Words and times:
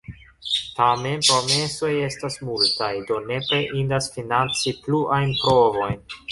Tamen 0.77 1.19
promesoj 1.27 1.91
estas 2.07 2.39
multaj, 2.49 2.91
do 3.11 3.21
nepre 3.29 3.63
indas 3.85 4.11
financi 4.19 4.77
pluajn 4.89 5.33
provojn. 5.47 6.05